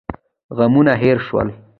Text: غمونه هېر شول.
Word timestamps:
غمونه 0.57 0.93
هېر 1.01 1.17
شول. 1.27 1.47